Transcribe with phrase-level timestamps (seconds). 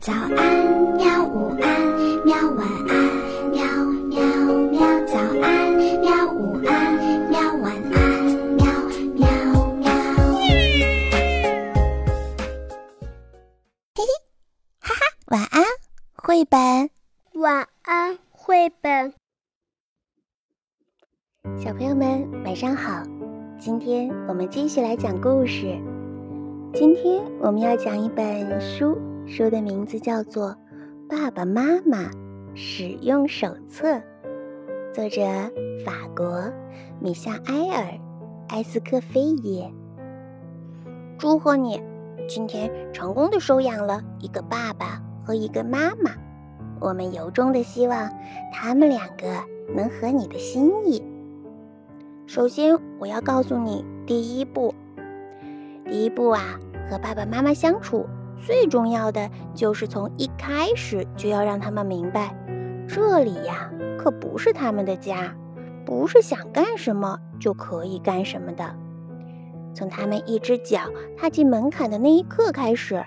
[0.00, 0.32] 早安，
[0.96, 1.24] 喵！
[1.24, 2.36] 午安，喵！
[2.52, 3.60] 晚安，喵
[4.06, 4.22] 喵
[4.70, 4.80] 喵！
[5.06, 6.32] 早安，喵！
[6.32, 6.94] 午安，
[7.28, 7.40] 喵！
[7.56, 8.22] 晚安，
[8.54, 8.64] 喵
[9.16, 9.28] 喵
[9.74, 9.90] 喵！
[13.96, 14.06] 嘿嘿，
[14.78, 15.64] 哈哈，晚安，
[16.14, 16.90] 绘本。
[17.34, 19.12] 晚安，绘本。
[21.58, 23.02] 小朋友们，晚上好！
[23.58, 25.76] 今天我们继续来讲故事。
[26.72, 28.96] 今天我们要讲一本书。
[29.28, 30.50] 书的名字叫做
[31.06, 32.10] 《爸爸妈妈
[32.54, 33.86] 使用手册》，
[34.94, 35.20] 作者
[35.84, 36.50] 法国
[36.98, 37.82] 米夏埃尔·
[38.48, 39.70] 埃斯科菲耶。
[41.18, 41.78] 祝贺你，
[42.26, 46.10] 今天成功的收养了一个爸爸和一个妈妈。
[46.80, 48.10] 我们由衷的希望
[48.50, 49.44] 他们两个
[49.76, 51.02] 能合你的心意。
[52.26, 54.74] 首先，我要告诉你第一步。
[55.84, 56.58] 第一步啊，
[56.90, 58.06] 和爸爸妈妈相处。
[58.44, 62.34] 最重要的就是从一开始就要让他们明白，
[62.88, 65.36] 这里呀可不是他们的家，
[65.84, 68.74] 不是想干什么就可以干什么的。
[69.74, 70.80] 从他们一只脚
[71.16, 73.04] 踏进门槛的那一刻开始，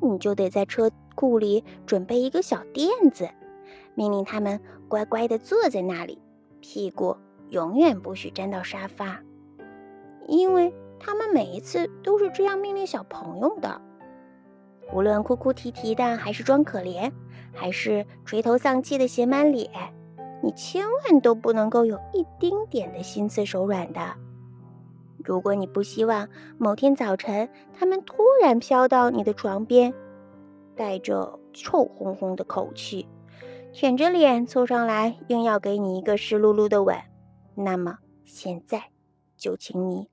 [0.00, 3.28] 你就得在车库里准备一个小垫子，
[3.94, 6.22] 命令他们乖乖地坐在那里，
[6.60, 7.16] 屁股
[7.50, 9.20] 永远不许沾到沙发，
[10.28, 13.80] 因为他们每一次都是这样命令小朋友的。
[14.92, 17.12] 无论哭哭啼啼的，还是装可怜，
[17.52, 19.70] 还是垂头丧气的写满脸，
[20.42, 24.00] 你千万都不能够有一丁点的心慈手软的。
[25.24, 29.92] 如果你不希望某天早晨他们突然飘到你的床边，
[30.76, 33.08] 带着臭烘烘的口气，
[33.72, 36.96] 舔着脸凑上来，硬要给你一个湿漉漉的吻，
[37.56, 38.84] 那么现在
[39.36, 40.08] 就请你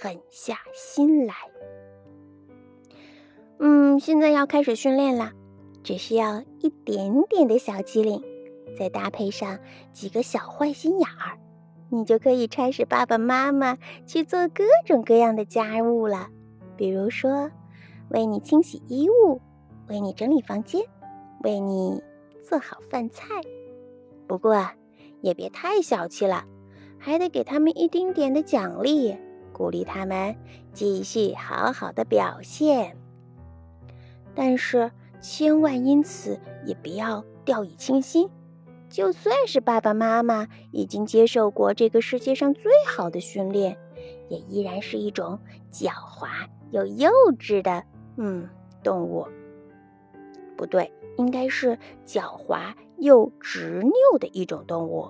[0.00, 1.34] 狠下心来。
[4.02, 5.30] 现在要开始训练了，
[5.84, 8.20] 只需要一点点的小机灵，
[8.76, 9.60] 再搭配上
[9.92, 11.38] 几个小坏心眼儿，
[11.88, 16.30] 你就可以差使爸爸妈妈去做各种各样的家务了。
[16.76, 17.48] 比如说，
[18.08, 19.40] 为你清洗衣物，
[19.86, 20.82] 为你整理房间，
[21.44, 22.02] 为你
[22.42, 23.26] 做好饭菜。
[24.26, 24.66] 不过
[25.20, 26.44] 也别太小气了，
[26.98, 29.16] 还得给他们一丁点的奖励，
[29.52, 30.34] 鼓励他们
[30.72, 32.96] 继续好好的表现。
[34.34, 38.28] 但是千万因此也不要掉以轻心，
[38.88, 43.76] 就算是爸爸妈妈已经接受过这个世界上最好的训练，
[44.28, 45.38] 也依然是一种
[45.70, 46.28] 狡猾
[46.70, 47.84] 又幼稚的
[48.16, 48.48] 嗯
[48.82, 49.26] 动物。
[50.56, 55.08] 不对，应该是狡猾又执拗的一种动物。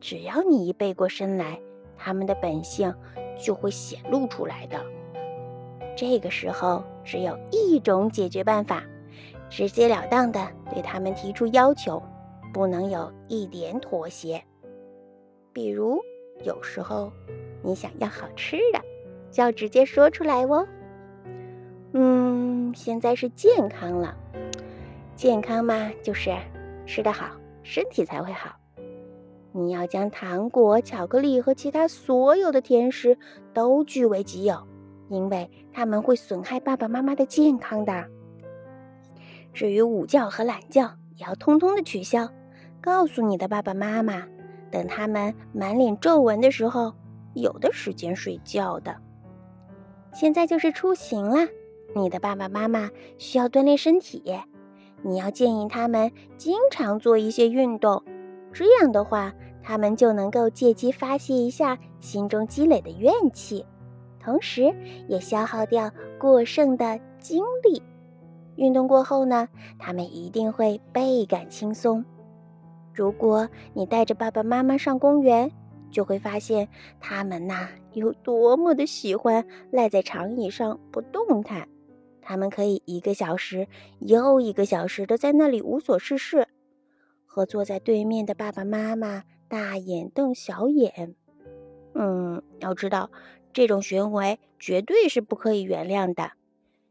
[0.00, 1.60] 只要你一背过身来，
[1.96, 2.92] 他们的本性
[3.38, 4.84] 就会显露出来的。
[5.96, 8.82] 这个时候只有一种解决办法，
[9.50, 12.02] 直截了当的对他们提出要求，
[12.52, 14.42] 不能有一点妥协。
[15.52, 16.00] 比如，
[16.44, 17.12] 有时候
[17.62, 18.80] 你想要好吃的，
[19.30, 20.66] 就要直接说出来哦。
[21.92, 24.16] 嗯，现在是健康了，
[25.14, 26.34] 健康嘛，就是
[26.86, 27.26] 吃得好，
[27.62, 28.56] 身体才会好。
[29.52, 33.18] 你要将糖果、巧克力和其他所有的甜食
[33.52, 34.66] 都据为己有。
[35.12, 38.06] 因为他们会损害爸爸妈妈的健康的。
[39.52, 42.26] 至于午觉和懒觉，也要通通的取消。
[42.80, 44.26] 告诉你的爸爸妈妈，
[44.70, 46.94] 等他们满脸皱纹的时候，
[47.34, 48.96] 有的时间睡觉的。
[50.14, 51.46] 现在就是出行了，
[51.94, 54.40] 你的爸爸妈妈需要锻炼身体，
[55.02, 58.02] 你要建议他们经常做一些运动，
[58.52, 63.66] 这样的话，他们就能够借机发泄一下心中积累的怨气。
[64.24, 64.74] 同时，
[65.08, 67.82] 也消耗掉过剩的精力。
[68.56, 72.04] 运动过后呢，他们一定会倍感轻松。
[72.94, 75.50] 如果你带着爸爸妈妈上公园，
[75.90, 76.68] 就会发现
[77.00, 81.66] 他们呐有多么的喜欢赖在长椅上不动弹。
[82.20, 83.66] 他们可以一个小时
[83.98, 86.46] 又一个小时的在那里无所事事，
[87.26, 91.16] 和坐在对面的爸爸妈妈大眼瞪小眼。
[91.94, 93.10] 嗯，要知道。
[93.52, 96.32] 这种行为绝对是不可以原谅的。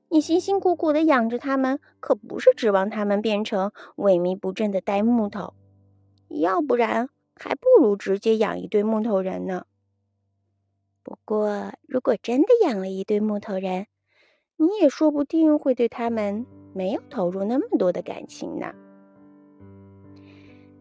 [0.09, 5.53] 你辛辛苦苦的养着他们，可不是指望他们变成萎靡不振的呆木头，
[6.27, 9.65] 要不然还不如直接养一堆木头人呢。
[11.01, 13.87] 不过，如果真的养了一堆木头人，
[14.57, 18.73] 你也说不定会对他们没有投入那么多的感情呢。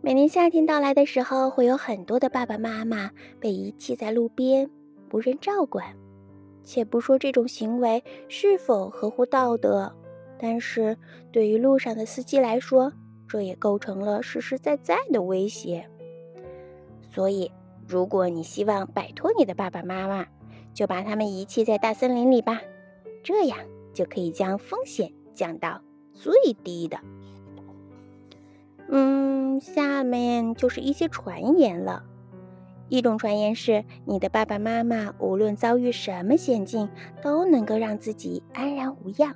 [0.02, 4.70] 每年夏天到来的时候，会有很多的爸爸妈妈被遗弃在路边。
[5.12, 5.96] 无人照管，
[6.62, 9.92] 且不说这种行为是否合乎道德，
[10.38, 10.96] 但是
[11.32, 12.92] 对于路上的司机来说，
[13.26, 15.88] 这也构成了实实在在的威胁。
[17.12, 17.50] 所以，
[17.88, 20.26] 如果你希望摆脱你的爸爸妈妈，
[20.72, 22.60] 就把他们遗弃在大森林里吧，
[23.24, 23.58] 这样
[23.92, 25.82] 就可以将风险降到
[26.12, 26.32] 最
[26.62, 26.98] 低的。
[28.88, 32.04] 嗯，下面就是一些传言了。
[32.90, 36.90] 一种传言是，你的爸爸妈妈无论遭遇什么险境，
[37.22, 39.34] 都能够让自己安然无恙。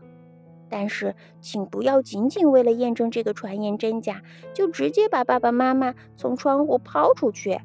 [0.68, 4.22] 但是，请不要仅仅为了验证这个传言真假，
[4.52, 7.60] 就直接把爸爸妈妈从窗户抛出去。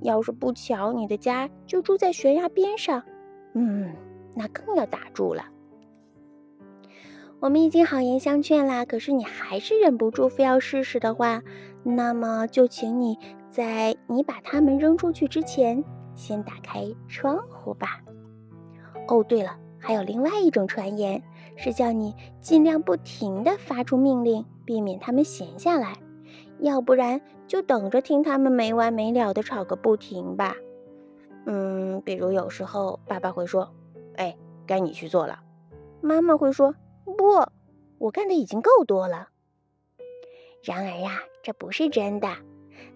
[0.00, 3.02] 要是不巧你的家就住在悬崖边上，
[3.52, 3.94] 嗯，
[4.34, 5.44] 那更要打住了。
[7.38, 11.42] 我们已经好言相劝啦，可是你还是忍不住非要试试的话，
[11.82, 13.18] 那么就请你
[13.52, 15.84] 在你把它们扔出去之前，
[16.14, 18.00] 先打开窗户吧。
[19.08, 21.22] 哦，对了，还有另外一种传言。
[21.54, 25.98] 是叫你尽量不停地发出命令，避免他们闲下来，
[26.60, 30.56] 要不然就等着听他们没完没了地吵个不停吧。
[31.44, 33.70] 嗯，比如有时候爸爸会说
[34.16, 34.34] ：“哎，
[34.66, 35.40] 该你去做了。”
[36.00, 37.44] 妈妈会说：“不，
[37.98, 39.28] 我干的已经够多了。”
[40.64, 42.28] 然而呀，这不是真的，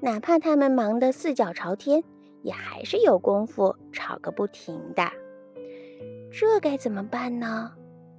[0.01, 2.03] 哪怕他们忙得四脚朝天，
[2.43, 5.11] 也还是有功夫吵个不停的。
[6.31, 7.73] 这该怎么办呢？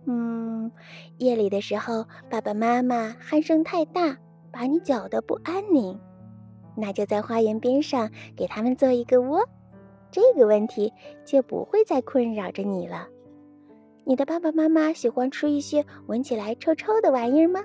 [0.05, 0.71] 嗯，
[1.17, 4.17] 夜里的时候，爸爸妈妈鼾声太大，
[4.51, 5.99] 把你搅得不安宁，
[6.75, 9.47] 那就在花园边上给他们做一个窝，
[10.09, 10.93] 这个问题
[11.25, 13.07] 就不会再困扰着你了。
[14.05, 17.61] 你的爸爸妈妈喜欢吃一些闻起来臭臭的玩意儿吗？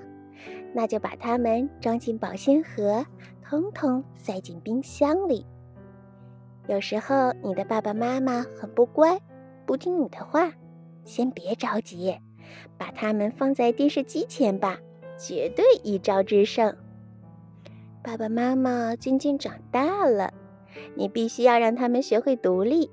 [0.73, 3.05] 那就把它们装进保鲜盒，
[3.53, 5.45] 通通塞进冰箱里。
[6.65, 9.21] 有时候你的爸爸妈妈很不乖，
[9.67, 10.51] 不听你的话，
[11.05, 12.17] 先别着急。
[12.79, 14.79] 把它们放在电视机前吧，
[15.19, 16.75] 绝对一招制胜。
[18.01, 20.33] 爸爸妈妈渐渐长大了，
[20.95, 22.89] 你必须要让他们学会独立，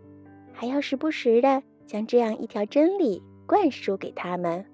[0.52, 4.66] 还要时不时的将这样一条真理灌输给他们。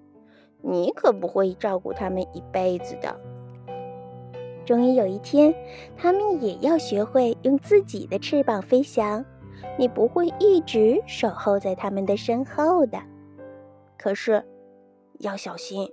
[0.62, 3.35] 你可不会照顾他们一辈子的。
[4.66, 5.54] 终于有一天，
[5.96, 9.24] 他们也要学会用自己的翅膀飞翔，
[9.78, 12.98] 你不会一直守候在他们的身后的。
[13.96, 14.44] 可是。
[15.20, 15.88] 要小心，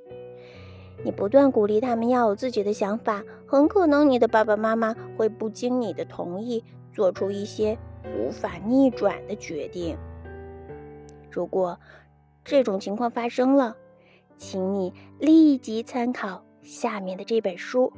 [1.05, 6.61] 你不断鼓励他们要有自己的想法，很可能你的爸爸妈妈会不经你的同意
[6.91, 7.77] 做出一些
[8.17, 9.97] 无法逆转的决定。
[11.31, 11.79] 如果
[12.43, 13.77] 这种情况发生了，
[14.37, 17.93] 请你立即参考下面的这本书，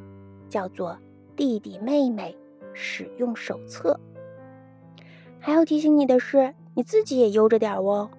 [0.49, 0.91] 叫做
[1.35, 2.37] 《弟弟妹妹
[2.73, 3.99] 使用手册》。
[5.39, 8.09] 还要提醒你的是，你自己也悠着点哦。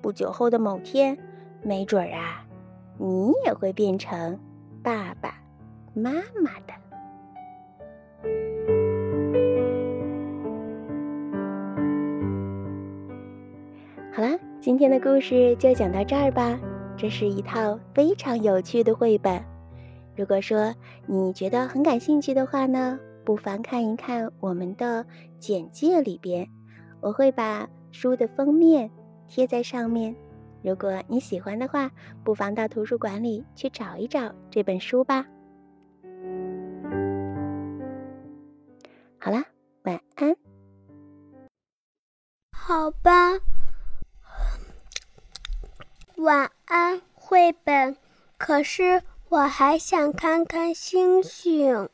[0.00, 1.18] 不久后的某天。
[1.64, 2.44] 没准儿啊，
[2.98, 4.36] 你也会变成
[4.82, 5.38] 爸爸
[5.94, 6.10] 妈
[6.42, 6.74] 妈的。
[14.12, 16.58] 好啦，今天的故事就讲到这儿吧。
[16.96, 19.51] 这是一套非常有趣的绘本。
[20.14, 20.74] 如果说
[21.06, 25.04] 你觉得很感兴趣的话呢，不妨看一看我们的
[25.38, 26.46] 简介里边，
[27.00, 28.90] 我会把书的封面
[29.26, 30.14] 贴在上面。
[30.62, 31.90] 如果你喜欢的话，
[32.22, 35.26] 不妨到图书馆里去找一找这本书吧。
[39.18, 39.44] 好啦，
[39.84, 40.36] 晚安。
[42.52, 43.40] 好吧，
[46.16, 47.96] 晚安，绘本。
[48.38, 51.88] 可是我还想看看星星。